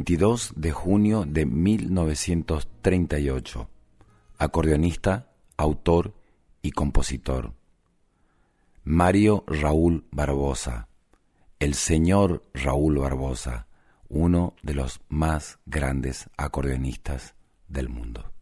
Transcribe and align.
22 0.00 0.54
de 0.56 0.72
junio 0.72 1.26
de 1.26 1.44
1938, 1.44 3.68
acordeonista, 4.38 5.30
autor 5.58 6.14
y 6.62 6.70
compositor. 6.70 7.52
Mario 8.82 9.44
Raúl 9.46 10.06
Barbosa, 10.10 10.88
el 11.58 11.74
señor 11.74 12.42
Raúl 12.54 12.96
Barbosa, 12.96 13.66
uno 14.08 14.54
de 14.62 14.72
los 14.72 15.02
más 15.10 15.58
grandes 15.66 16.30
acordeonistas 16.38 17.34
del 17.68 17.90
mundo. 17.90 18.32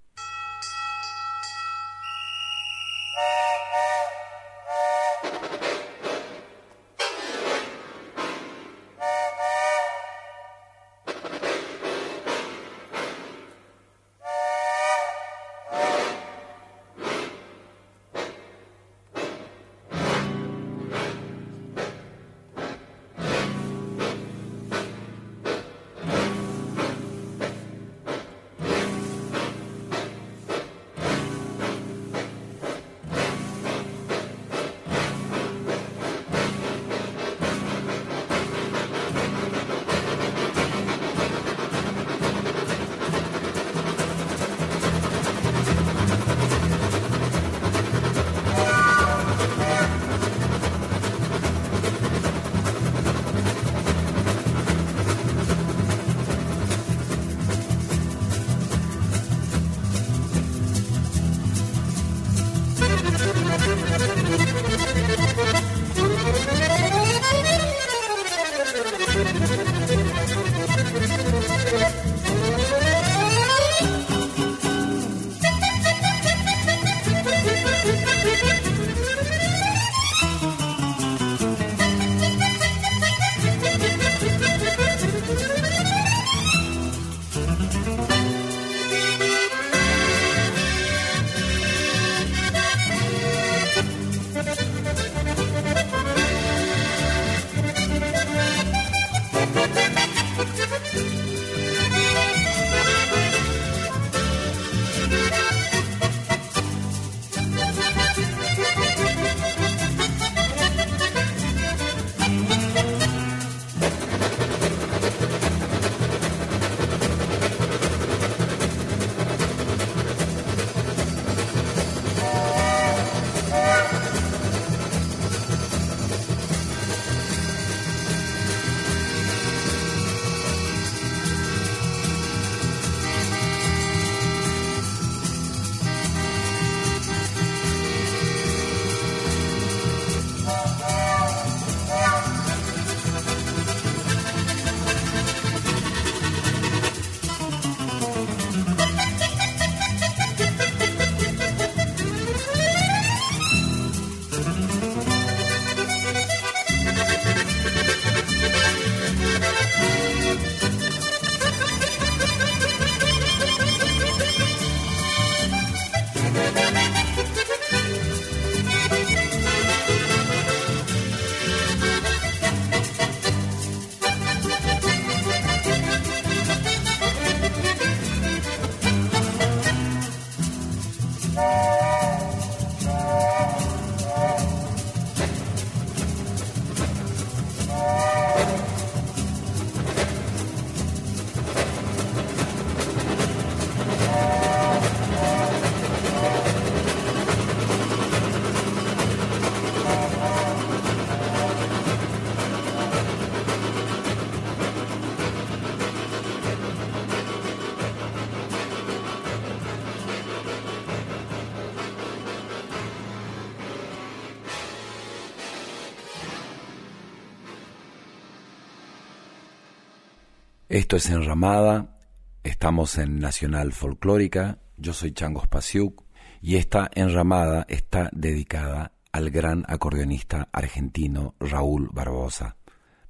Esto 220.69 220.97
es 220.97 221.09
Enramada, 221.09 221.97
estamos 222.45 222.99
en 222.99 223.21
Nacional 223.21 223.73
Folclórica, 223.73 224.59
yo 224.77 224.93
soy 224.93 225.13
Changos 225.13 225.49
Pasiuk 225.49 226.05
y 226.43 226.57
esta 226.57 226.91
Enramada 226.95 227.65
está 227.71 228.11
dedicada 228.13 228.93
al 229.11 229.31
gran 229.31 229.65
acordeonista 229.67 230.51
argentino 230.53 231.37
Raúl 231.41 231.89
Barbosa. 231.91 232.59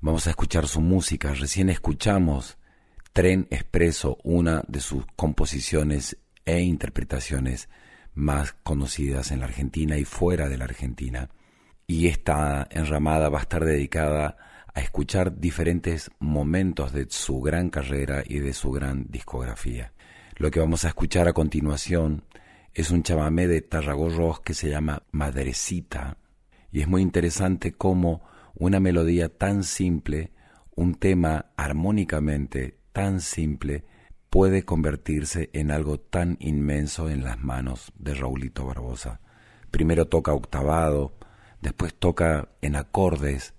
Vamos 0.00 0.28
a 0.28 0.30
escuchar 0.30 0.68
su 0.68 0.80
música, 0.80 1.34
recién 1.34 1.68
escuchamos 1.68 2.58
Tren 3.12 3.48
Expreso, 3.50 4.18
una 4.22 4.62
de 4.68 4.78
sus 4.78 5.04
composiciones 5.16 6.16
e 6.44 6.60
interpretaciones 6.60 7.68
más 8.14 8.52
conocidas 8.62 9.32
en 9.32 9.40
la 9.40 9.46
Argentina 9.46 9.96
y 9.96 10.04
fuera 10.04 10.48
de 10.48 10.58
la 10.58 10.64
Argentina. 10.66 11.28
Y 11.88 12.06
esta 12.06 12.68
enramada 12.70 13.28
va 13.30 13.40
a 13.40 13.42
estar 13.42 13.64
dedicada 13.64 14.36
a 14.74 14.80
escuchar 14.80 15.38
diferentes 15.38 16.10
momentos 16.18 16.92
de 16.92 17.06
su 17.08 17.40
gran 17.40 17.70
carrera 17.70 18.22
y 18.26 18.38
de 18.38 18.52
su 18.52 18.70
gran 18.70 19.06
discografía. 19.08 19.92
Lo 20.36 20.50
que 20.50 20.60
vamos 20.60 20.84
a 20.84 20.88
escuchar 20.88 21.28
a 21.28 21.32
continuación 21.32 22.24
es 22.74 22.90
un 22.90 23.02
chamamé 23.02 23.48
de 23.48 23.60
Tarragorros 23.60 24.40
que 24.40 24.54
se 24.54 24.70
llama 24.70 25.02
Madrecita 25.10 26.18
y 26.70 26.80
es 26.80 26.88
muy 26.88 27.02
interesante 27.02 27.72
cómo 27.72 28.22
una 28.54 28.80
melodía 28.80 29.28
tan 29.28 29.62
simple, 29.64 30.32
un 30.74 30.94
tema 30.94 31.46
armónicamente 31.56 32.78
tan 32.92 33.20
simple, 33.20 33.84
puede 34.30 34.64
convertirse 34.64 35.50
en 35.52 35.70
algo 35.70 35.98
tan 35.98 36.36
inmenso 36.40 37.08
en 37.08 37.24
las 37.24 37.38
manos 37.38 37.92
de 37.98 38.14
Raulito 38.14 38.66
Barbosa. 38.66 39.20
Primero 39.70 40.06
toca 40.06 40.32
octavado, 40.32 41.14
después 41.62 41.94
toca 41.94 42.50
en 42.60 42.76
acordes, 42.76 43.54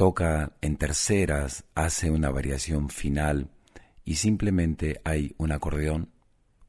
toca 0.00 0.52
en 0.62 0.76
terceras, 0.76 1.64
hace 1.74 2.10
una 2.10 2.30
variación 2.30 2.88
final 2.88 3.50
y 4.02 4.14
simplemente 4.14 4.98
hay 5.04 5.34
un 5.36 5.52
acordeón, 5.52 6.08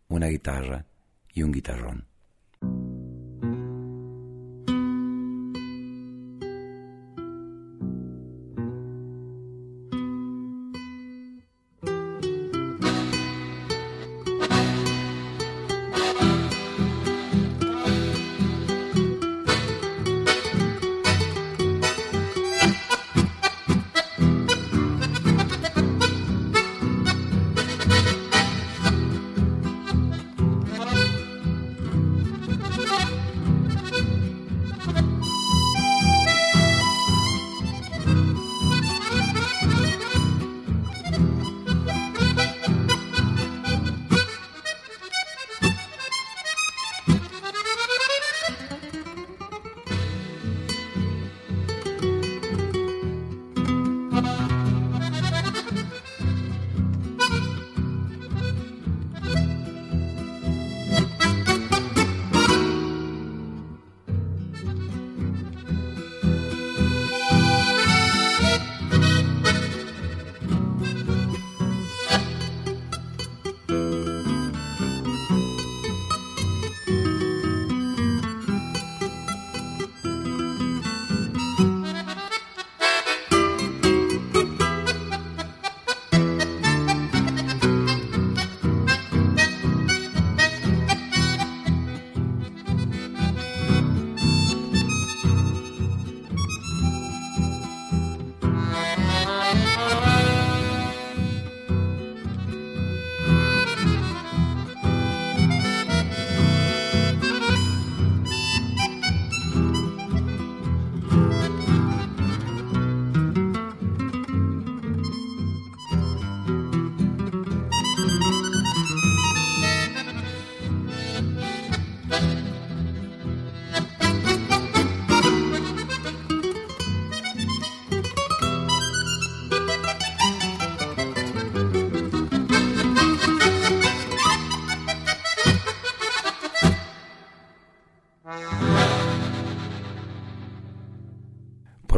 una 0.09 0.27
guitarra 0.27 0.85
y 1.33 1.43
un 1.43 1.53
guitarrón. 1.53 2.10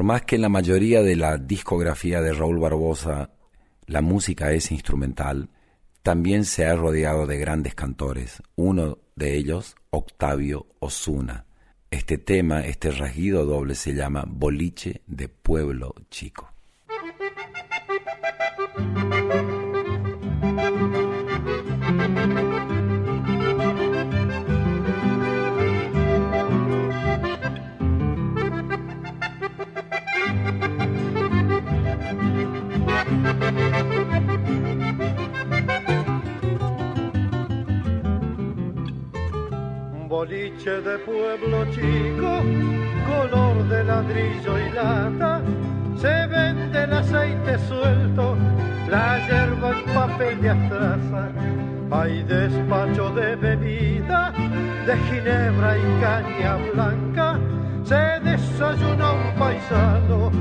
Más 0.03 0.23
que 0.23 0.35
en 0.35 0.41
la 0.41 0.49
mayoría 0.49 1.01
de 1.01 1.15
la 1.15 1.37
discografía 1.37 2.21
de 2.21 2.33
Raúl 2.33 2.59
Barbosa 2.59 3.31
la 3.85 4.01
música 4.01 4.51
es 4.51 4.71
instrumental, 4.71 5.49
también 6.01 6.45
se 6.45 6.65
ha 6.65 6.75
rodeado 6.75 7.27
de 7.27 7.37
grandes 7.37 7.75
cantores, 7.75 8.41
uno 8.55 8.99
de 9.15 9.35
ellos 9.35 9.75
Octavio 9.89 10.67
Osuna. 10.79 11.45
Este 11.91 12.17
tema, 12.17 12.65
este 12.65 12.91
rasguido 12.91 13.45
doble 13.45 13.75
se 13.75 13.93
llama 13.93 14.25
Boliche 14.27 15.01
de 15.05 15.29
Pueblo 15.29 15.93
Chico. 16.09 16.52
Boliche 40.53 40.81
de 40.81 40.97
pueblo 40.99 41.65
chico, 41.71 42.41
color 43.07 43.67
de 43.67 43.83
ladrillo 43.83 44.59
y 44.59 44.71
lata, 44.71 45.41
se 45.95 46.27
vende 46.27 46.83
el 46.83 46.93
aceite 46.93 47.57
suelto, 47.67 48.35
la 48.89 49.19
hierba 49.27 49.71
en 49.71 49.93
papel 49.93 50.41
de 50.41 50.49
astraza, 50.49 51.29
hay 51.91 52.23
despacho 52.23 53.09
de 53.11 53.35
bebida, 53.35 54.33
de 54.85 54.97
ginebra 55.09 55.77
y 55.77 56.01
caña 56.01 56.57
blanca, 56.73 57.39
se 57.83 58.19
desayuna 58.23 59.11
un 59.11 59.39
paisano 59.39 60.31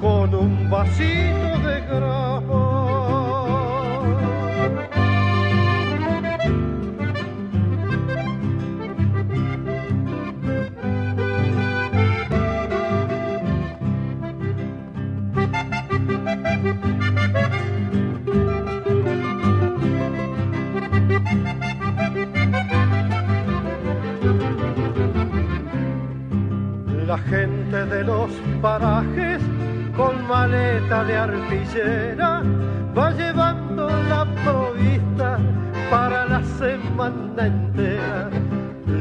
con 0.00 0.34
un 0.34 0.70
vasito 0.70 1.58
de 1.66 1.80
grapa. 1.80 2.67
la 27.08 27.16
gente 27.16 27.86
de 27.86 28.04
los 28.04 28.30
parajes 28.60 29.40
con 29.96 30.28
maleta 30.28 31.04
de 31.04 31.16
artillera 31.16 32.42
va 32.96 33.10
llevando 33.12 33.88
la 34.10 34.26
provista 34.44 35.38
para 35.90 36.26
la 36.26 36.42
semana 36.58 37.46
entera. 37.46 38.28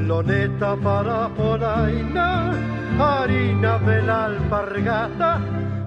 Loneta 0.08 0.78
para 0.78 1.28
polaina, 1.36 2.54
harina 2.98 3.78
de 3.80 4.02
la 4.04 4.30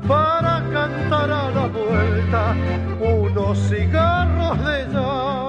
para 0.07 0.63
cantar 0.75 1.31
a 1.31 1.51
la 1.57 1.67
vuelta 1.69 2.55
unos 3.01 3.59
cigarros 3.71 4.59
de 4.67 4.93
llave. 4.93 5.40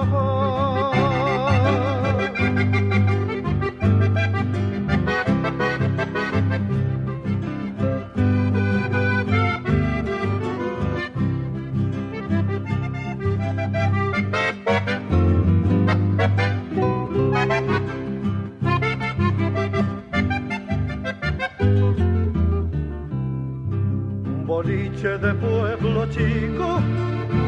De 24.62 25.34
pueblo 25.34 26.06
chico, 26.10 26.80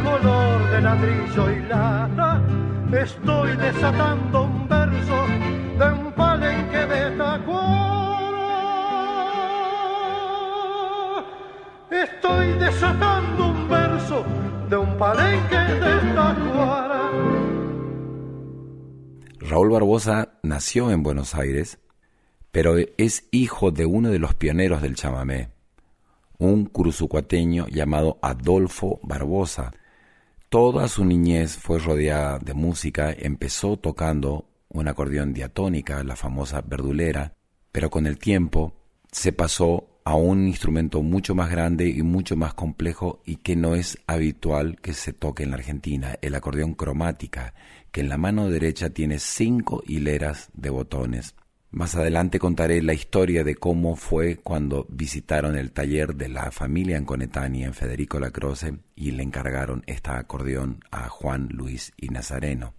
color 0.02 0.70
de 0.72 0.80
ladrillo 0.80 1.50
y 1.52 1.60
lata, 1.68 2.42
estoy 2.92 3.56
desatando 3.56 4.42
un 4.42 4.68
verso 4.68 5.26
de 5.78 5.92
un 5.92 6.12
palenque 6.12 6.76
de 6.76 7.16
tacuara. 7.16 8.44
Estoy 11.88 12.52
desatando 12.58 13.46
un 13.46 13.68
verso 13.68 14.24
de 14.68 14.76
un 14.76 14.98
palenque 14.98 15.56
de 15.56 16.14
tacuara. 16.14 17.10
Raúl 19.38 19.70
Barbosa 19.70 20.32
nació 20.42 20.90
en 20.90 21.04
Buenos 21.04 21.36
Aires, 21.36 21.78
pero 22.50 22.74
es 22.98 23.28
hijo 23.30 23.70
de 23.70 23.86
uno 23.86 24.10
de 24.10 24.18
los 24.18 24.34
pioneros 24.34 24.82
del 24.82 24.96
chamamé, 24.96 25.53
un 26.38 26.66
cruzucuateño 26.66 27.66
llamado 27.68 28.18
Adolfo 28.22 29.00
Barbosa. 29.02 29.72
Toda 30.48 30.88
su 30.88 31.04
niñez 31.04 31.56
fue 31.56 31.78
rodeada 31.78 32.38
de 32.38 32.54
música, 32.54 33.12
empezó 33.12 33.76
tocando 33.76 34.46
un 34.68 34.88
acordeón 34.88 35.32
diatónica, 35.32 36.02
la 36.04 36.16
famosa 36.16 36.60
verdulera, 36.62 37.34
pero 37.72 37.90
con 37.90 38.06
el 38.06 38.18
tiempo 38.18 38.74
se 39.10 39.32
pasó 39.32 39.88
a 40.04 40.16
un 40.16 40.46
instrumento 40.46 41.02
mucho 41.02 41.34
más 41.34 41.50
grande 41.50 41.88
y 41.88 42.02
mucho 42.02 42.36
más 42.36 42.52
complejo 42.54 43.22
y 43.24 43.36
que 43.36 43.56
no 43.56 43.74
es 43.74 43.98
habitual 44.06 44.76
que 44.80 44.92
se 44.92 45.12
toque 45.12 45.44
en 45.44 45.50
la 45.50 45.56
Argentina, 45.56 46.18
el 46.20 46.34
acordeón 46.34 46.74
cromática, 46.74 47.54
que 47.90 48.02
en 48.02 48.10
la 48.10 48.18
mano 48.18 48.50
derecha 48.50 48.90
tiene 48.90 49.18
cinco 49.18 49.82
hileras 49.86 50.50
de 50.52 50.70
botones 50.70 51.34
más 51.74 51.96
adelante 51.96 52.38
contaré 52.38 52.80
la 52.82 52.94
historia 52.94 53.42
de 53.42 53.56
cómo 53.56 53.96
fue 53.96 54.36
cuando 54.36 54.86
visitaron 54.88 55.56
el 55.56 55.72
taller 55.72 56.14
de 56.14 56.28
la 56.28 56.52
familia 56.52 56.96
Anconetani 56.98 57.64
en 57.64 57.74
Federico 57.74 58.20
Lacroce 58.20 58.78
y 58.94 59.10
le 59.10 59.24
encargaron 59.24 59.82
esta 59.86 60.16
acordeón 60.16 60.84
a 60.92 61.08
Juan 61.08 61.48
Luis 61.50 61.92
y 61.96 62.10
Nazareno. 62.10 62.74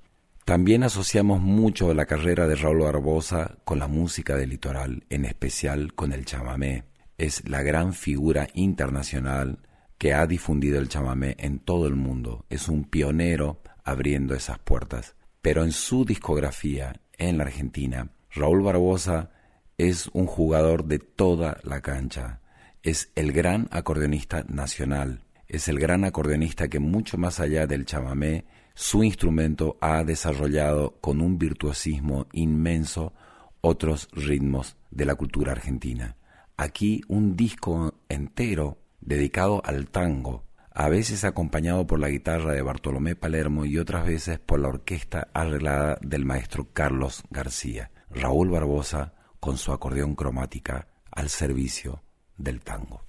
También 0.45 0.83
asociamos 0.83 1.41
mucho 1.41 1.93
la 1.93 2.05
carrera 2.05 2.47
de 2.47 2.55
Raúl 2.55 2.83
Barbosa 2.83 3.57
con 3.65 3.79
la 3.79 3.87
música 3.87 4.37
del 4.37 4.51
litoral, 4.51 5.03
en 5.09 5.25
especial 5.25 5.93
con 5.93 6.13
el 6.13 6.23
chamamé. 6.23 6.85
Es 7.17 7.49
la 7.49 7.63
gran 7.63 7.93
figura 7.93 8.47
internacional 8.53 9.59
que 9.97 10.13
ha 10.13 10.25
difundido 10.25 10.79
el 10.79 10.87
chamamé 10.87 11.35
en 11.39 11.59
todo 11.59 11.87
el 11.87 11.95
mundo. 11.95 12.45
Es 12.49 12.69
un 12.69 12.85
pionero 12.85 13.61
abriendo 13.83 14.35
esas 14.35 14.59
puertas. 14.59 15.15
Pero 15.41 15.65
en 15.65 15.73
su 15.73 16.05
discografía 16.05 17.01
en 17.17 17.37
la 17.37 17.43
Argentina 17.43 18.09
Raúl 18.35 18.63
Barbosa 18.63 19.31
es 19.77 20.09
un 20.11 20.25
jugador 20.25 20.83
de 20.83 20.99
toda 20.99 21.57
la 21.63 21.79
cancha. 21.79 22.41
Es 22.83 23.09
el 23.15 23.31
gran 23.31 23.69
acordeonista 23.71 24.43
nacional. 24.49 25.23
Es 25.47 25.69
el 25.69 25.79
gran 25.79 26.03
acordeonista 26.03 26.67
que 26.67 26.79
mucho 26.79 27.17
más 27.17 27.39
allá 27.39 27.65
del 27.65 27.85
chamamé, 27.85 28.43
su 28.73 29.05
instrumento 29.05 29.77
ha 29.79 30.03
desarrollado 30.03 30.97
con 30.99 31.21
un 31.21 31.37
virtuosismo 31.37 32.27
inmenso 32.33 33.13
otros 33.61 34.09
ritmos 34.11 34.75
de 34.91 35.05
la 35.05 35.15
cultura 35.15 35.53
argentina. 35.53 36.17
Aquí 36.57 37.03
un 37.07 37.37
disco 37.37 37.93
entero 38.09 38.79
dedicado 38.99 39.61
al 39.63 39.87
tango, 39.87 40.43
a 40.71 40.89
veces 40.89 41.23
acompañado 41.23 41.87
por 41.87 41.99
la 41.99 42.09
guitarra 42.09 42.51
de 42.51 42.61
Bartolomé 42.61 43.15
Palermo 43.15 43.63
y 43.65 43.77
otras 43.77 44.05
veces 44.05 44.39
por 44.39 44.59
la 44.59 44.67
orquesta 44.67 45.29
arreglada 45.33 45.97
del 46.01 46.25
maestro 46.25 46.67
Carlos 46.73 47.23
García. 47.29 47.91
Raúl 48.15 48.49
Barbosa 48.49 49.13
con 49.39 49.57
su 49.57 49.71
acordeón 49.71 50.15
cromática 50.15 50.87
al 51.11 51.29
servicio 51.29 52.03
del 52.37 52.61
tango. 52.61 53.04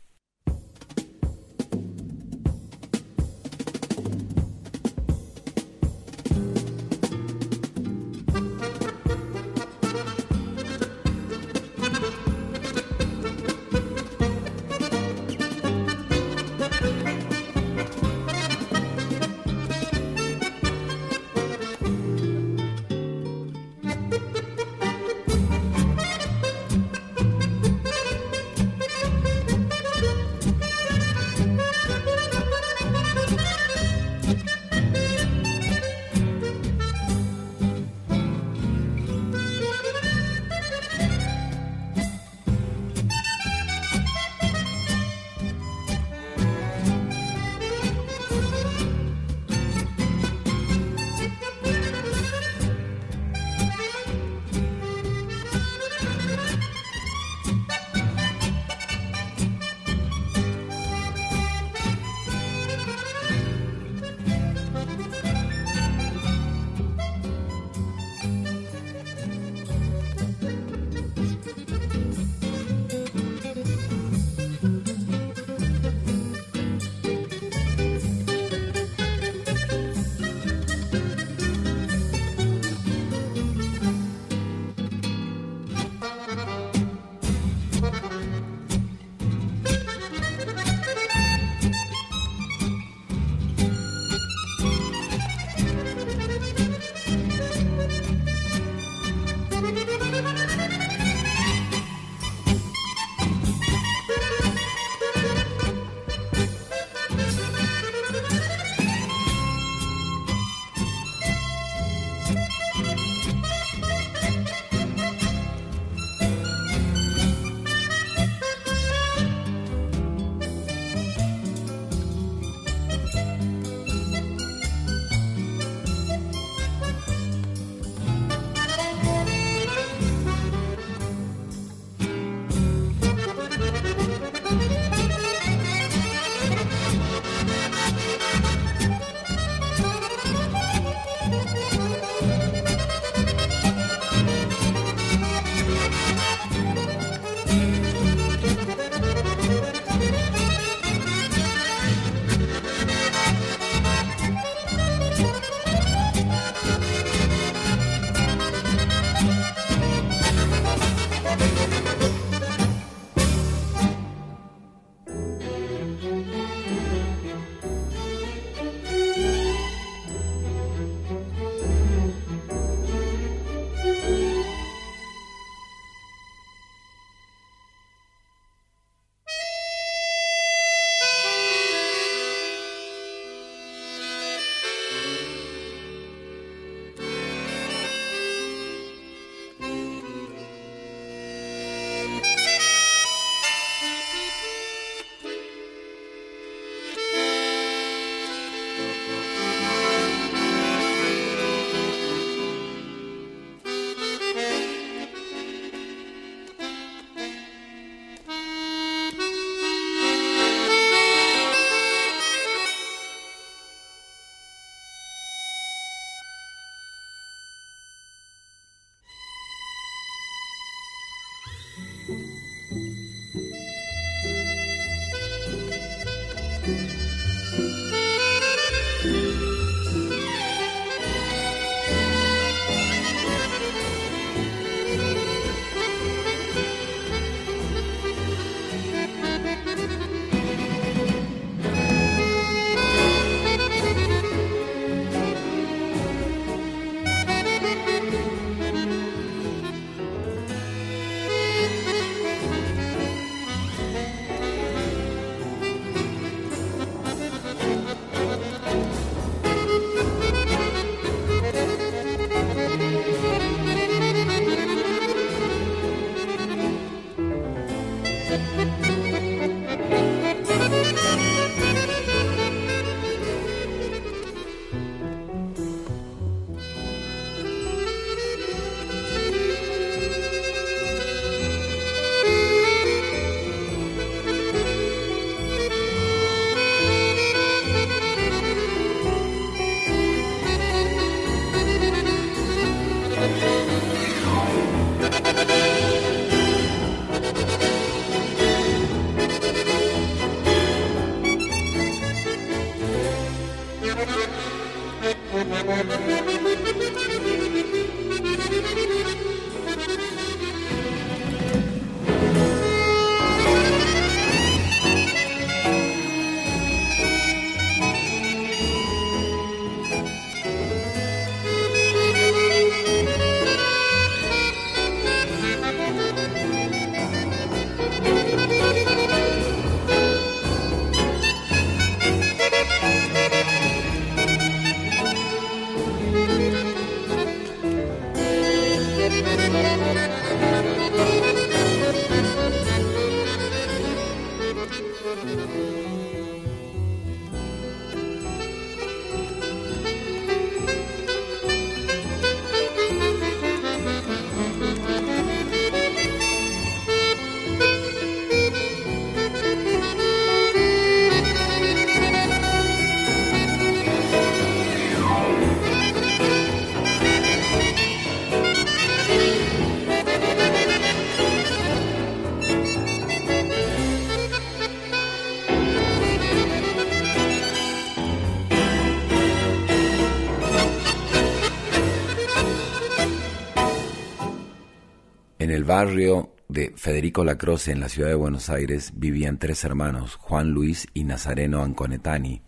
Barrio 385.64 386.34
de 386.48 386.72
Federico 386.76 387.24
Lacroce 387.24 387.72
en 387.72 387.80
la 387.80 387.88
ciudad 387.88 388.08
de 388.08 388.14
Buenos 388.14 388.50
Aires 388.50 388.92
vivían 388.94 389.38
tres 389.38 389.64
hermanos, 389.64 390.16
Juan 390.16 390.50
Luis 390.50 390.86
y 390.94 391.04
Nazareno 391.04 391.62
Anconetani, 391.62 392.42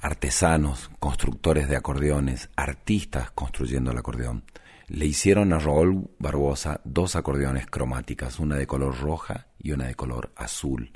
artesanos, 0.00 0.90
constructores 0.98 1.68
de 1.68 1.76
acordeones, 1.76 2.50
artistas 2.56 3.30
construyendo 3.30 3.90
el 3.90 3.98
acordeón. 3.98 4.44
Le 4.88 5.06
hicieron 5.06 5.52
a 5.52 5.58
Raúl 5.58 6.10
Barbosa 6.18 6.80
dos 6.84 7.16
acordeones 7.16 7.66
cromáticas, 7.66 8.38
una 8.38 8.56
de 8.56 8.66
color 8.66 8.98
roja 9.00 9.46
y 9.58 9.72
una 9.72 9.86
de 9.86 9.94
color 9.94 10.32
azul. 10.36 10.92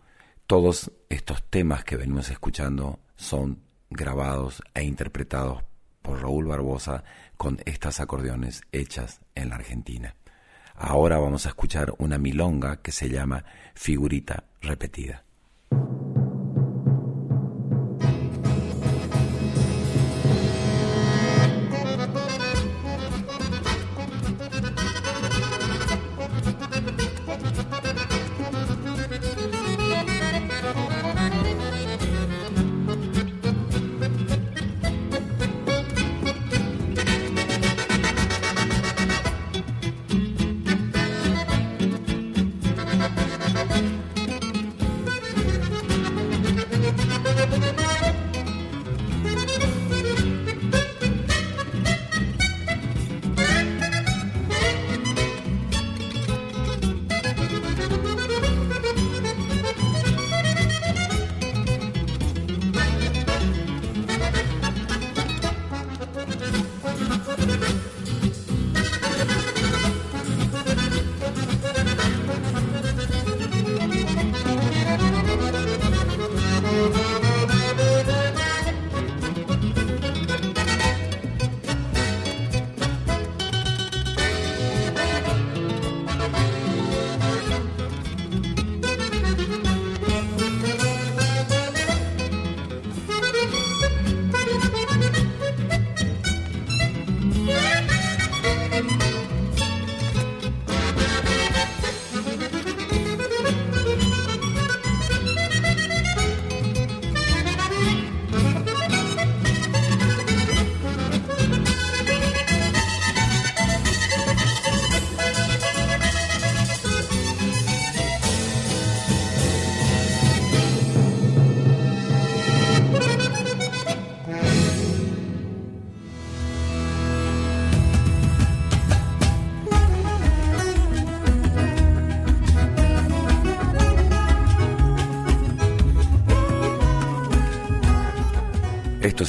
Todos 0.46 0.92
estos 1.09 1.42
temas 1.49 1.85
que 1.85 1.96
venimos 1.96 2.31
escuchando 2.31 2.99
son 3.16 3.62
grabados 3.90 4.62
e 4.75 4.85
interpretados 4.85 5.64
por 6.03 6.20
Raúl 6.20 6.46
Barbosa 6.46 7.05
con 7.37 7.59
estas 7.64 8.01
acordeones 8.01 8.62
hechas 8.72 9.20
en 9.35 9.51
la 9.51 9.57
Argentina. 9.57 10.14
Ahora 10.79 11.19
vamos 11.19 11.47
a 11.47 11.51
escuchar 11.51 11.95
una 11.99 12.19
milonga 12.19 12.77
que 12.77 12.93
se 12.93 13.09
llama 13.09 13.45
Figurita 13.75 14.45
Repetida. 14.61 15.23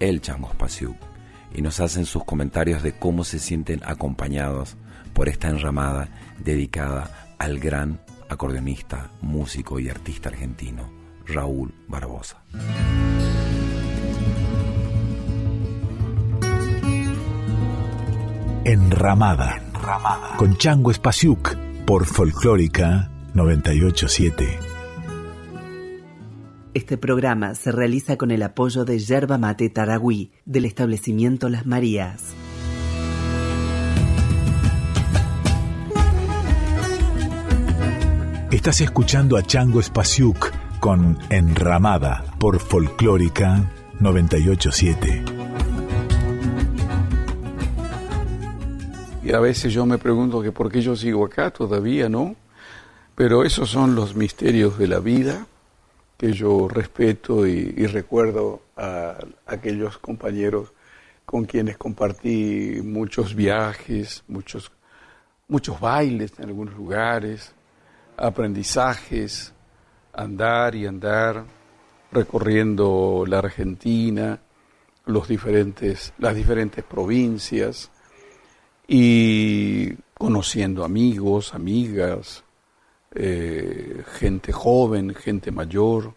el 0.00 0.20
y 1.54 1.62
nos 1.62 1.80
hacen 1.80 2.06
sus 2.06 2.24
comentarios 2.24 2.82
de 2.82 2.92
cómo 2.92 3.24
se 3.24 3.38
sienten 3.38 3.80
acompañados 3.84 4.76
por 5.12 5.28
esta 5.28 5.48
enramada 5.48 6.08
dedicada 6.38 7.34
al 7.38 7.58
gran 7.58 8.00
acordeonista, 8.28 9.10
músico 9.20 9.78
y 9.78 9.88
artista 9.88 10.28
argentino, 10.28 10.90
Raúl 11.26 11.74
Barbosa. 11.88 12.42
Enramada, 18.64 19.56
Enramada. 19.56 20.36
con 20.36 20.56
Chango 20.56 20.90
Espasiuk 20.90 21.56
por 21.86 22.06
Folclórica 22.06 23.10
987. 23.34 24.69
Este 26.72 26.96
programa 26.96 27.56
se 27.56 27.72
realiza 27.72 28.16
con 28.16 28.30
el 28.30 28.44
apoyo 28.44 28.84
de 28.84 29.00
Yerba 29.00 29.38
Mate 29.38 29.68
Taragüí 29.70 30.30
del 30.44 30.66
establecimiento 30.66 31.48
Las 31.48 31.66
Marías. 31.66 32.32
Estás 38.52 38.80
escuchando 38.82 39.36
a 39.36 39.42
Chango 39.42 39.80
Espasiuk 39.80 40.52
con 40.78 41.18
Enramada 41.28 42.24
por 42.38 42.60
Folclórica 42.60 43.68
987. 43.98 45.24
Y 49.24 49.32
a 49.32 49.40
veces 49.40 49.72
yo 49.72 49.86
me 49.86 49.98
pregunto 49.98 50.40
que 50.40 50.52
por 50.52 50.70
qué 50.70 50.82
yo 50.82 50.94
sigo 50.94 51.24
acá 51.24 51.50
todavía, 51.50 52.08
¿no? 52.08 52.36
Pero 53.16 53.44
esos 53.44 53.70
son 53.70 53.96
los 53.96 54.14
misterios 54.14 54.78
de 54.78 54.86
la 54.86 55.00
vida 55.00 55.48
que 56.20 56.34
yo 56.34 56.68
respeto 56.68 57.46
y, 57.46 57.86
recuerdo 57.86 58.60
a 58.76 59.16
aquellos 59.46 59.96
compañeros 59.96 60.70
con 61.24 61.46
quienes 61.46 61.78
compartí 61.78 62.82
muchos 62.84 63.34
viajes, 63.34 64.22
muchos, 64.28 64.70
muchos 65.48 65.80
bailes 65.80 66.38
en 66.38 66.50
algunos 66.50 66.74
lugares, 66.74 67.54
aprendizajes, 68.18 69.54
andar 70.12 70.74
y 70.74 70.84
andar, 70.84 71.46
recorriendo 72.12 73.24
la 73.26 73.38
Argentina, 73.38 74.40
los 75.06 75.26
diferentes, 75.26 76.12
las 76.18 76.34
diferentes 76.34 76.84
provincias 76.84 77.90
y 78.86 79.94
conociendo 80.18 80.84
amigos, 80.84 81.54
amigas, 81.54 82.44
eh, 83.14 84.02
gente 84.18 84.52
joven, 84.52 85.14
gente 85.14 85.50
mayor 85.50 86.14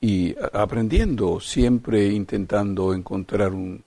y 0.00 0.34
aprendiendo, 0.52 1.40
siempre 1.40 2.06
intentando 2.08 2.92
encontrar 2.92 3.52
un, 3.52 3.84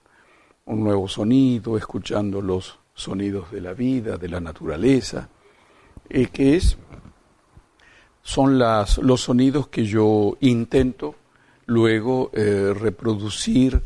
un 0.68 0.84
nuevo 0.84 1.08
sonido, 1.08 1.76
escuchando 1.76 2.42
los 2.42 2.78
sonidos 2.94 3.50
de 3.50 3.60
la 3.60 3.72
vida, 3.72 4.16
de 4.16 4.28
la 4.28 4.40
naturaleza, 4.40 5.28
eh, 6.08 6.26
que 6.26 6.56
es 6.56 6.76
son 8.22 8.58
las, 8.58 8.98
los 8.98 9.22
sonidos 9.22 9.68
que 9.68 9.86
yo 9.86 10.36
intento 10.40 11.14
luego 11.64 12.30
eh, 12.34 12.74
reproducir 12.78 13.80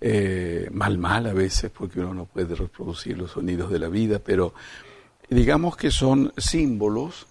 eh, 0.00 0.68
mal 0.72 0.96
mal 0.96 1.26
a 1.26 1.34
veces, 1.34 1.70
porque 1.70 2.00
uno 2.00 2.14
no 2.14 2.24
puede 2.24 2.54
reproducir 2.54 3.18
los 3.18 3.32
sonidos 3.32 3.70
de 3.70 3.78
la 3.78 3.88
vida, 3.88 4.18
pero 4.18 4.54
digamos 5.28 5.76
que 5.76 5.90
son 5.90 6.32
símbolos 6.36 7.26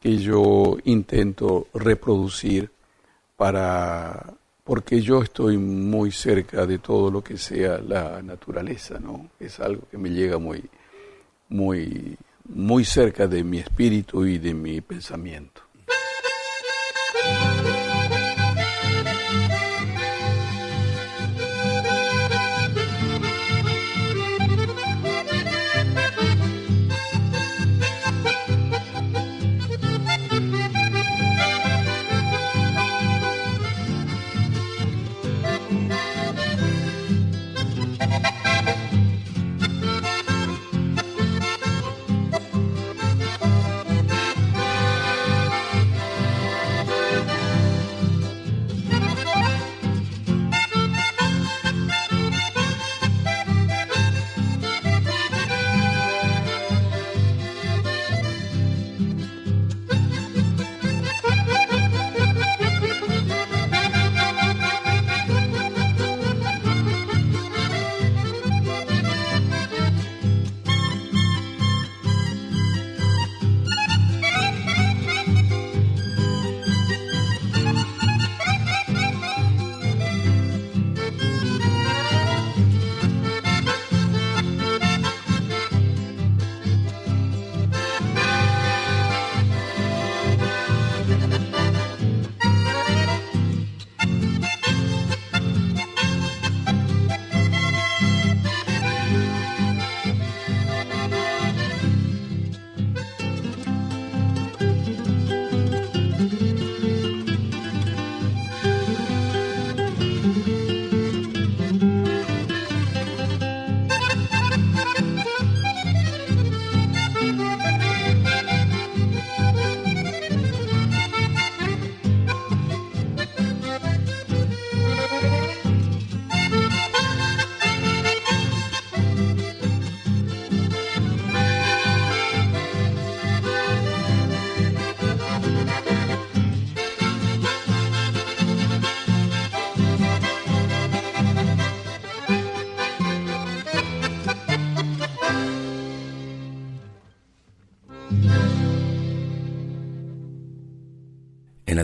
que 0.00 0.16
yo 0.16 0.76
intento 0.84 1.68
reproducir 1.74 2.70
para 3.36 4.34
porque 4.64 5.00
yo 5.00 5.22
estoy 5.22 5.56
muy 5.56 6.10
cerca 6.12 6.66
de 6.66 6.78
todo 6.78 7.10
lo 7.10 7.24
que 7.24 7.38
sea 7.38 7.78
la 7.78 8.20
naturaleza, 8.20 8.98
¿no? 9.00 9.30
Es 9.40 9.60
algo 9.60 9.88
que 9.90 9.96
me 9.96 10.10
llega 10.10 10.38
muy 10.38 10.62
muy 11.48 12.16
muy 12.44 12.84
cerca 12.84 13.26
de 13.26 13.44
mi 13.44 13.58
espíritu 13.58 14.26
y 14.26 14.38
de 14.38 14.54
mi 14.54 14.80
pensamiento. 14.80 15.67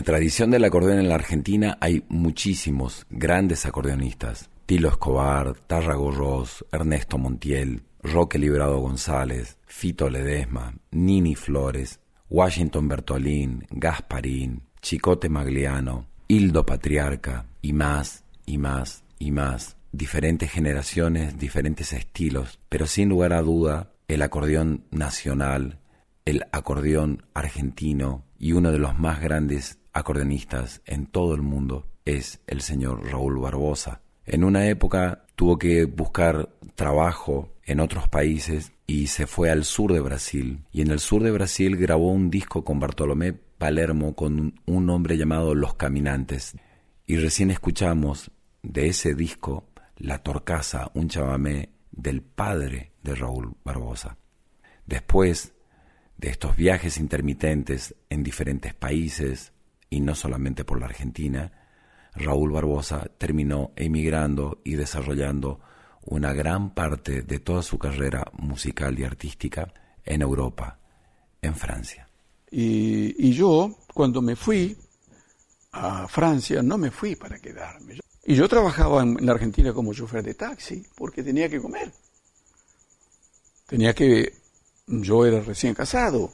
Tradición 0.01 0.51
del 0.51 0.63
acordeón 0.63 0.99
en 0.99 1.09
la 1.09 1.15
Argentina 1.15 1.77
hay 1.79 2.03
muchísimos 2.09 3.05
grandes 3.09 3.65
acordeonistas, 3.65 4.49
Tilo 4.65 4.89
Escobar, 4.89 5.55
Tarrago 5.67 6.11
Ross, 6.11 6.65
Ernesto 6.71 7.17
Montiel, 7.17 7.83
Roque 8.01 8.39
Librado 8.39 8.79
González, 8.79 9.57
Fito 9.65 10.09
Ledesma, 10.09 10.73
Nini 10.91 11.35
Flores, 11.35 11.99
Washington 12.29 12.87
Bertolín, 12.87 13.65
Gasparín, 13.69 14.63
Chicote 14.81 15.29
Magliano, 15.29 16.07
Hildo 16.27 16.65
Patriarca, 16.65 17.45
y 17.61 17.73
más, 17.73 18.23
y 18.45 18.57
más, 18.57 19.03
y 19.19 19.31
más. 19.31 19.77
Diferentes 19.91 20.51
generaciones, 20.51 21.37
diferentes 21.39 21.93
estilos, 21.93 22.59
pero 22.69 22.85
sin 22.87 23.09
lugar 23.09 23.33
a 23.33 23.41
duda, 23.41 23.91
el 24.07 24.21
acordeón 24.21 24.85
nacional, 24.91 25.79
el 26.25 26.45
acordeón 26.51 27.23
argentino 27.33 28.23
y 28.37 28.53
uno 28.53 28.71
de 28.71 28.79
los 28.79 28.97
más 28.99 29.21
grandes 29.21 29.79
acordeonistas 29.95 30.81
en 30.85 31.07
todo 31.07 31.33
el 31.33 31.41
mundo 31.41 31.87
es 32.03 32.41
el 32.47 32.61
señor 32.61 33.09
Raúl 33.09 33.39
Barbosa. 33.39 34.01
En 34.25 34.43
una 34.43 34.67
época 34.67 35.25
tuvo 35.35 35.57
que 35.57 35.85
buscar 35.85 36.49
trabajo 36.75 37.53
en 37.63 37.79
otros 37.79 38.09
países 38.09 38.73
y 38.85 39.07
se 39.07 39.25
fue 39.25 39.49
al 39.49 39.63
sur 39.63 39.93
de 39.93 40.01
Brasil. 40.01 40.65
Y 40.71 40.81
en 40.81 40.91
el 40.91 40.99
sur 40.99 41.23
de 41.23 41.31
Brasil 41.31 41.77
grabó 41.77 42.11
un 42.11 42.29
disco 42.29 42.63
con 42.63 42.79
Bartolomé 42.79 43.33
Palermo 43.33 44.15
con 44.15 44.59
un 44.65 44.89
hombre 44.89 45.17
llamado 45.17 45.55
Los 45.55 45.75
Caminantes. 45.75 46.57
Y 47.07 47.15
recién 47.15 47.49
escuchamos 47.49 48.31
de 48.63 48.87
ese 48.87 49.15
disco 49.15 49.69
La 49.95 50.19
Torcasa, 50.19 50.91
un 50.93 51.07
chamamé 51.07 51.69
del 51.91 52.21
padre 52.21 52.91
de 53.01 53.15
Raúl 53.15 53.55
Barbosa. 53.63 54.17
Después 54.85 55.53
de 56.17 56.29
estos 56.29 56.57
viajes 56.57 56.97
intermitentes 56.97 57.95
en 58.09 58.23
diferentes 58.23 58.73
países, 58.73 59.53
y 59.89 60.01
no 60.01 60.15
solamente 60.15 60.63
por 60.63 60.79
la 60.79 60.87
Argentina, 60.87 61.51
Raúl 62.13 62.51
Barbosa 62.51 63.07
terminó 63.17 63.71
emigrando 63.75 64.61
y 64.63 64.75
desarrollando 64.75 65.59
una 66.05 66.33
gran 66.33 66.73
parte 66.73 67.23
de 67.23 67.39
toda 67.39 67.61
su 67.61 67.77
carrera 67.77 68.25
musical 68.33 68.97
y 68.99 69.03
artística 69.03 69.73
en 70.03 70.21
Europa, 70.21 70.79
en 71.41 71.55
Francia. 71.55 72.07
Y, 72.51 73.33
yo, 73.33 73.79
cuando 73.93 74.21
me 74.21 74.35
fui 74.35 74.77
a 75.73 76.07
Francia, 76.07 76.61
no 76.61 76.77
me 76.77 76.91
fui 76.91 77.15
para 77.15 77.39
quedarme. 77.39 77.99
Y 78.23 78.35
yo 78.35 78.47
trabajaba 78.47 79.03
en 79.03 79.25
la 79.25 79.33
Argentina 79.33 79.73
como 79.73 79.93
chofer 79.93 80.23
de 80.23 80.35
taxi, 80.35 80.85
porque 80.95 81.21
tenía 81.21 81.49
que 81.49 81.59
comer. 81.59 81.91
Tenía 83.67 83.93
que, 83.93 84.33
yo 84.87 85.25
era 85.25 85.41
recién 85.41 85.73
casado, 85.73 86.31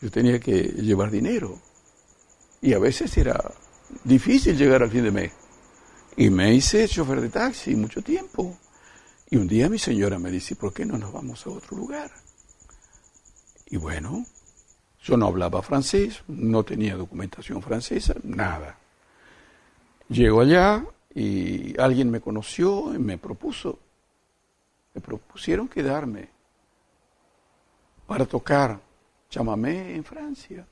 yo 0.00 0.10
tenía 0.10 0.40
que 0.40 0.62
llevar 0.62 1.10
dinero. 1.10 1.60
Y 2.62 2.72
a 2.72 2.78
veces 2.78 3.16
era 3.18 3.38
difícil 4.04 4.56
llegar 4.56 4.82
al 4.82 4.90
fin 4.90 5.02
de 5.04 5.10
mes. 5.10 5.32
Y 6.16 6.30
me 6.30 6.54
hice 6.54 6.88
chofer 6.88 7.20
de 7.20 7.28
taxi 7.28 7.74
mucho 7.74 8.00
tiempo. 8.02 8.56
Y 9.28 9.36
un 9.36 9.48
día 9.48 9.68
mi 9.68 9.78
señora 9.78 10.18
me 10.18 10.30
dice, 10.30 10.56
¿por 10.56 10.72
qué 10.72 10.86
no 10.86 10.96
nos 10.96 11.12
vamos 11.12 11.46
a 11.46 11.50
otro 11.50 11.76
lugar? 11.76 12.10
Y 13.66 13.78
bueno, 13.78 14.24
yo 15.02 15.16
no 15.16 15.26
hablaba 15.26 15.62
francés, 15.62 16.22
no 16.28 16.62
tenía 16.62 16.96
documentación 16.96 17.60
francesa, 17.62 18.14
nada. 18.22 18.78
Llego 20.08 20.42
allá 20.42 20.84
y 21.14 21.78
alguien 21.80 22.10
me 22.10 22.20
conoció 22.20 22.94
y 22.94 22.98
me 22.98 23.18
propuso, 23.18 23.78
me 24.94 25.00
propusieron 25.00 25.68
quedarme 25.68 26.28
para 28.06 28.26
tocar 28.26 28.78
chamamé 29.28 29.96
en 29.96 30.04
Francia. 30.04 30.66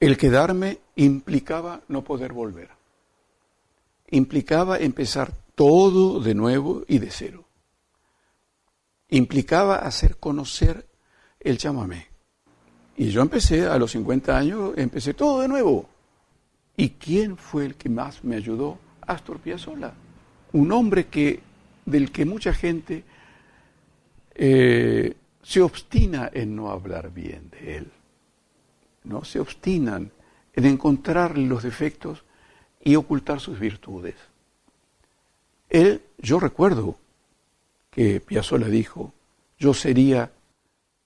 El 0.00 0.16
quedarme 0.16 0.78
implicaba 0.96 1.80
no 1.88 2.02
poder 2.02 2.32
volver. 2.32 2.68
Implicaba 4.10 4.78
empezar 4.78 5.32
todo 5.54 6.20
de 6.20 6.34
nuevo 6.34 6.84
y 6.86 6.98
de 6.98 7.10
cero. 7.10 7.44
Implicaba 9.08 9.76
hacer 9.76 10.16
conocer 10.16 10.86
el 11.40 11.58
chamamé. 11.58 12.08
Y 12.96 13.08
yo 13.10 13.22
empecé 13.22 13.66
a 13.66 13.78
los 13.78 13.92
50 13.92 14.36
años, 14.36 14.72
empecé 14.76 15.14
todo 15.14 15.40
de 15.40 15.48
nuevo. 15.48 15.88
¿Y 16.76 16.90
quién 16.90 17.36
fue 17.36 17.66
el 17.66 17.74
que 17.76 17.88
más 17.88 18.24
me 18.24 18.36
ayudó? 18.36 18.78
Astor 19.02 19.38
Piazzolla, 19.38 19.92
un 20.52 20.72
hombre 20.72 21.06
que, 21.06 21.40
del 21.84 22.10
que 22.10 22.24
mucha 22.24 22.52
gente 22.52 23.04
eh, 24.34 25.14
se 25.42 25.60
obstina 25.60 26.30
en 26.32 26.56
no 26.56 26.70
hablar 26.70 27.12
bien 27.12 27.50
de 27.50 27.76
él. 27.76 27.92
¿No? 29.04 29.24
se 29.24 29.40
obstinan 29.40 30.10
en 30.52 30.66
encontrar 30.66 31.36
los 31.38 31.62
defectos 31.62 32.24
y 32.82 32.96
ocultar 32.96 33.40
sus 33.40 33.58
virtudes. 33.58 34.14
Él, 35.68 36.02
yo 36.18 36.38
recuerdo 36.38 36.98
que 37.90 38.20
Piazzolla 38.20 38.68
dijo, 38.68 39.12
yo 39.58 39.72
sería 39.74 40.30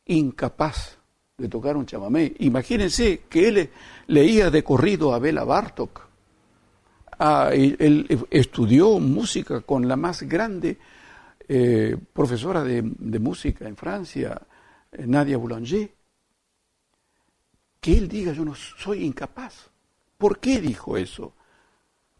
incapaz 0.07 0.99
de 1.37 1.49
tocar 1.49 1.77
un 1.77 1.87
chamamé. 1.87 2.35
Imagínense 2.41 3.23
que 3.29 3.49
él 3.49 3.71
leía 4.09 4.51
de 4.51 4.65
corrido 4.65 5.15
a 5.15 5.19
Bela 5.19 5.45
Bartok. 5.45 6.09
Ah, 7.21 7.51
él, 7.53 8.27
estudió 8.31 8.99
música 8.99 9.61
con 9.61 9.89
la 9.89 9.97
más 9.97 10.23
grande 10.23 10.79
eh, 11.49 11.97
profesora 12.13 12.63
de, 12.63 12.83
de, 12.85 13.19
música 13.19 13.67
en 13.67 13.77
Francia, 13.77 14.41
Nadia 14.93 15.37
Boulanger 15.37 15.98
él 17.97 18.09
diga 18.09 18.33
yo 18.33 18.45
no 18.45 18.55
soy 18.55 19.05
incapaz. 19.05 19.71
¿Por 20.17 20.41
qué 20.41 20.61
dijo 20.61 20.97
eso? 20.97 21.33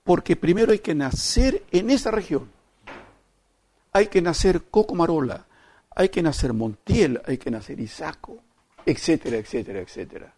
Porque 0.05 0.37
primero 0.37 0.73
hay 0.73 0.79
que 0.79 0.95
nacer 0.95 1.65
en 1.71 1.91
esa 1.91 2.11
región. 2.11 2.51
Hay 3.93 4.07
que 4.07 4.23
nacer 4.23 4.63
Cocomarola, 4.71 5.47
hay 5.95 6.09
que 6.09 6.23
nacer 6.23 6.53
Montiel, 6.53 7.21
hay 7.27 7.39
que 7.39 7.51
nacer 7.51 7.81
Isaco, 7.81 8.39
etcétera, 8.87 9.37
etcétera, 9.37 9.81
etcétera. 9.81 10.35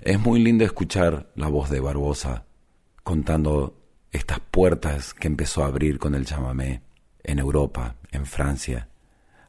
Es 0.00 0.18
muy 0.18 0.42
lindo 0.42 0.64
escuchar 0.64 1.30
la 1.36 1.48
voz 1.48 1.70
de 1.70 1.80
Barbosa 1.80 2.44
contando 3.02 3.78
estas 4.10 4.40
puertas 4.40 5.14
que 5.14 5.28
empezó 5.28 5.62
a 5.62 5.66
abrir 5.66 5.98
con 5.98 6.14
el 6.14 6.26
chamamé 6.26 6.82
en 7.22 7.38
Europa, 7.38 7.96
en 8.10 8.26
Francia. 8.26 8.88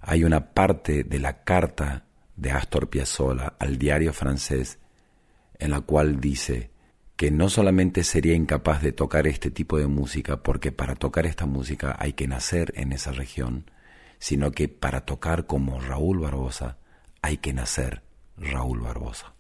Hay 0.01 0.23
una 0.23 0.53
parte 0.53 1.03
de 1.03 1.19
la 1.19 1.43
carta 1.43 2.05
de 2.35 2.51
Astor 2.51 2.89
Piazzolla 2.89 3.55
al 3.59 3.77
diario 3.77 4.13
francés, 4.13 4.79
en 5.59 5.71
la 5.71 5.81
cual 5.81 6.19
dice 6.19 6.71
que 7.15 7.31
no 7.31 7.49
solamente 7.49 8.03
sería 8.03 8.33
incapaz 8.33 8.81
de 8.81 8.91
tocar 8.91 9.27
este 9.27 9.51
tipo 9.51 9.77
de 9.77 9.87
música, 9.87 10.43
porque 10.43 10.71
para 10.71 10.95
tocar 10.95 11.25
esta 11.25 11.45
música 11.45 11.95
hay 11.99 12.13
que 12.13 12.27
nacer 12.27 12.73
en 12.75 12.91
esa 12.91 13.11
región, 13.11 13.69
sino 14.19 14.51
que 14.51 14.67
para 14.67 15.01
tocar 15.01 15.45
como 15.45 15.79
Raúl 15.79 16.19
Barbosa 16.19 16.77
hay 17.21 17.37
que 17.37 17.53
nacer 17.53 18.03
Raúl 18.37 18.79
Barbosa. 18.79 19.33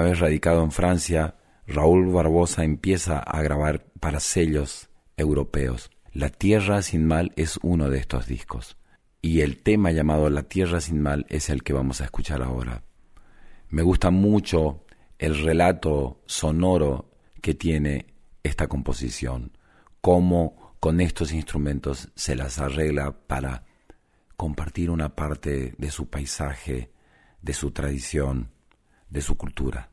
Una 0.00 0.08
vez 0.08 0.18
radicado 0.18 0.64
en 0.64 0.70
Francia, 0.70 1.34
Raúl 1.66 2.10
Barbosa 2.10 2.64
empieza 2.64 3.18
a 3.18 3.42
grabar 3.42 3.84
para 4.00 4.18
sellos 4.18 4.88
europeos. 5.18 5.90
La 6.14 6.30
Tierra 6.30 6.80
sin 6.80 7.04
Mal 7.04 7.34
es 7.36 7.58
uno 7.62 7.90
de 7.90 7.98
estos 7.98 8.26
discos. 8.26 8.78
Y 9.20 9.42
el 9.42 9.58
tema 9.58 9.90
llamado 9.90 10.30
La 10.30 10.44
Tierra 10.44 10.80
sin 10.80 11.02
Mal 11.02 11.26
es 11.28 11.50
el 11.50 11.62
que 11.62 11.74
vamos 11.74 12.00
a 12.00 12.04
escuchar 12.04 12.40
ahora. 12.40 12.82
Me 13.68 13.82
gusta 13.82 14.10
mucho 14.10 14.86
el 15.18 15.38
relato 15.38 16.22
sonoro 16.24 17.10
que 17.42 17.52
tiene 17.52 18.06
esta 18.42 18.68
composición, 18.68 19.52
cómo 20.00 20.76
con 20.80 21.02
estos 21.02 21.30
instrumentos 21.30 22.10
se 22.14 22.36
las 22.36 22.58
arregla 22.58 23.12
para 23.26 23.66
compartir 24.38 24.88
una 24.88 25.14
parte 25.14 25.74
de 25.76 25.90
su 25.90 26.08
paisaje, 26.08 26.90
de 27.42 27.52
su 27.52 27.72
tradición, 27.72 28.48
de 29.10 29.20
su 29.20 29.36
cultura. 29.36 29.90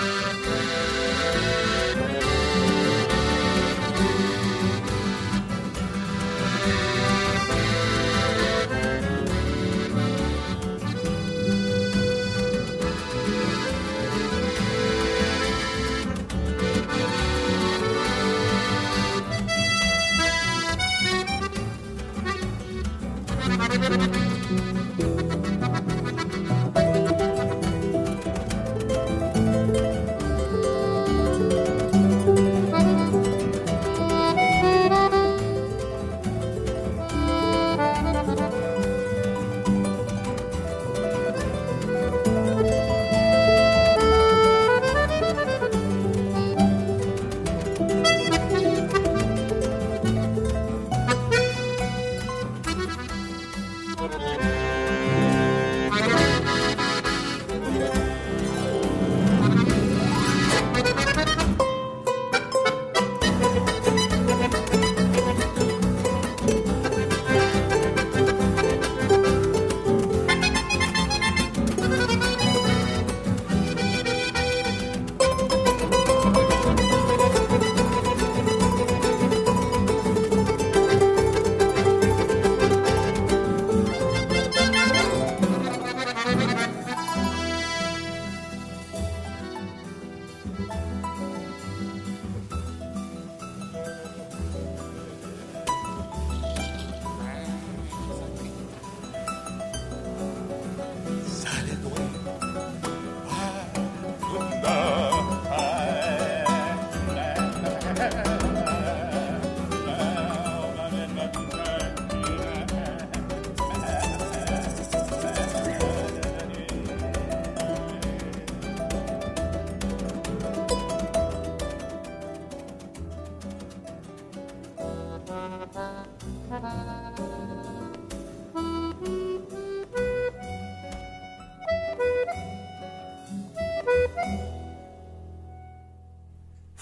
Música 0.00 0.77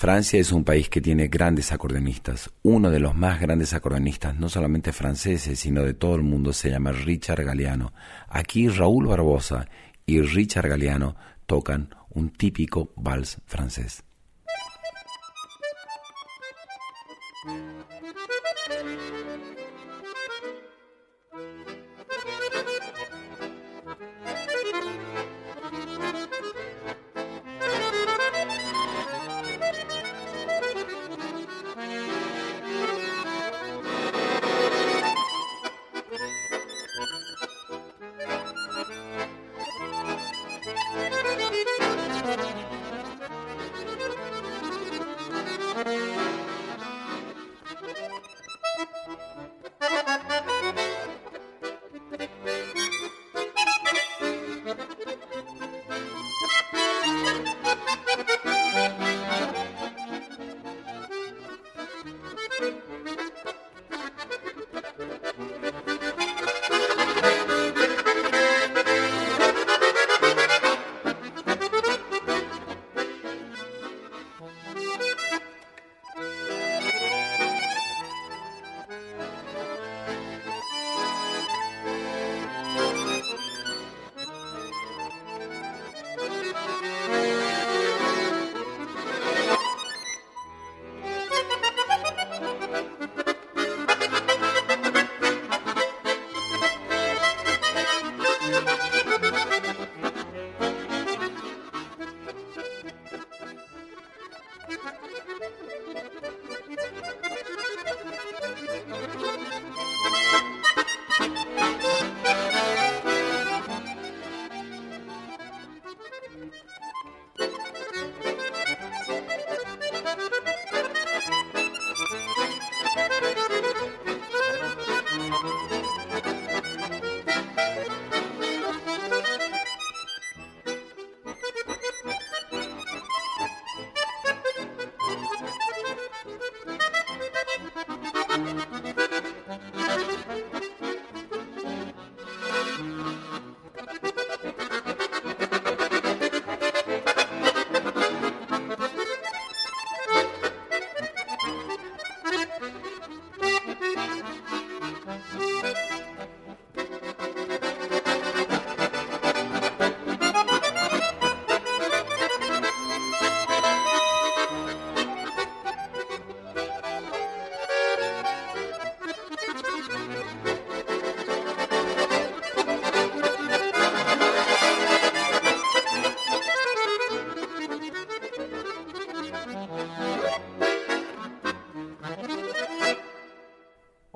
Francia 0.07 0.39
es 0.39 0.53
un 0.53 0.63
país 0.63 0.89
que 0.89 1.01
tiene 1.01 1.27
grandes 1.27 1.73
acordeonistas. 1.73 2.49
Uno 2.63 2.93
de 2.93 3.01
los 3.01 3.17
más 3.17 3.41
grandes 3.41 3.75
acordeonistas, 3.75 4.39
no 4.39 4.49
solamente 4.49 4.93
franceses, 4.93 5.59
sino 5.59 5.83
de 5.83 5.95
todo 5.95 6.15
el 6.15 6.23
mundo, 6.23 6.53
se 6.53 6.71
llama 6.71 6.93
Richard 6.93 7.45
Galeano. 7.45 7.93
Aquí 8.29 8.69
Raúl 8.69 9.09
Barbosa 9.09 9.67
y 10.07 10.21
Richard 10.21 10.69
Galeano 10.69 11.17
tocan 11.47 11.89
un 12.11 12.31
típico 12.31 12.93
vals 12.95 13.39
francés. 13.47 14.05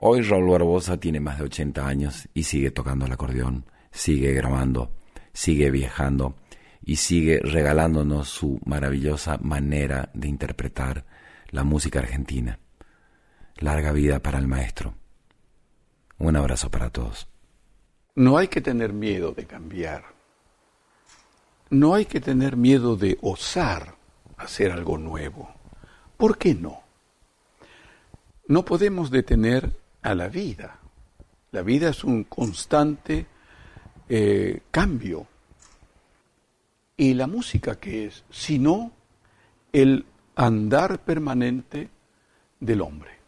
Hoy 0.02 0.22
Raúl 0.22 0.48
Barbosa 0.48 0.98
tiene 0.98 1.20
más 1.20 1.38
de 1.38 1.44
80 1.44 1.86
años 1.86 2.26
y 2.32 2.44
sigue 2.44 2.70
tocando 2.70 3.04
el 3.04 3.12
acordeón, 3.12 3.66
sigue 3.90 4.32
grabando, 4.32 4.96
sigue 5.34 5.70
viajando 5.70 6.36
y 6.82 6.96
sigue 6.96 7.38
regalándonos 7.40 8.30
su 8.30 8.58
maravillosa 8.64 9.36
manera 9.42 10.08
de 10.14 10.28
interpretar 10.28 11.04
la 11.50 11.64
música 11.64 11.98
argentina. 11.98 12.58
Larga 13.56 13.92
vida 13.92 14.20
para 14.20 14.38
el 14.38 14.48
maestro. 14.48 14.94
Un 16.18 16.34
abrazo 16.34 16.70
para 16.70 16.88
todos. 16.88 17.28
No 18.14 18.38
hay 18.38 18.48
que 18.48 18.62
tener 18.62 18.94
miedo 18.94 19.32
de 19.32 19.44
cambiar. 19.44 20.04
No 21.68 21.94
hay 21.94 22.06
que 22.06 22.22
tener 22.22 22.56
miedo 22.56 22.96
de 22.96 23.18
osar 23.20 23.96
hacer 24.38 24.72
algo 24.72 24.96
nuevo. 24.96 25.50
¿Por 26.16 26.38
qué 26.38 26.54
no? 26.54 26.80
No 28.48 28.64
podemos 28.64 29.10
detener 29.10 29.78
a 30.02 30.14
la 30.14 30.28
vida. 30.28 30.78
La 31.52 31.62
vida 31.62 31.90
es 31.90 32.04
un 32.04 32.24
constante 32.24 33.26
eh, 34.08 34.62
cambio. 34.70 35.26
¿Y 36.96 37.14
la 37.14 37.26
música 37.26 37.76
qué 37.76 38.06
es? 38.06 38.24
Sino 38.30 38.92
el 39.72 40.04
andar 40.36 41.00
permanente 41.00 41.88
del 42.60 42.80
hombre. 42.82 43.19